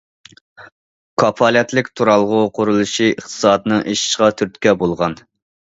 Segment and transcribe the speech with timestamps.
[1.23, 5.19] كاپالەتلىك تۇرالغۇ قۇرۇلۇشى ئىقتىسادنىڭ ئېشىشىغا تۈرتكە بولغان.